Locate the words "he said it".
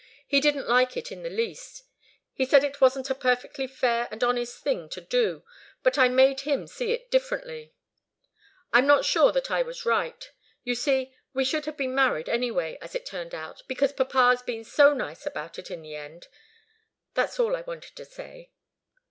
2.33-2.81